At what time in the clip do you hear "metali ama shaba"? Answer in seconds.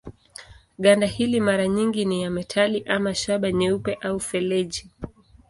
2.31-3.51